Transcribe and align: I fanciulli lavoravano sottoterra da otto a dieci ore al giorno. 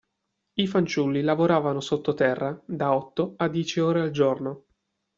I 0.55 0.65
fanciulli 0.65 1.21
lavoravano 1.21 1.79
sottoterra 1.79 2.59
da 2.65 2.95
otto 2.95 3.35
a 3.37 3.47
dieci 3.47 3.79
ore 3.81 4.01
al 4.01 4.09
giorno. 4.09 4.65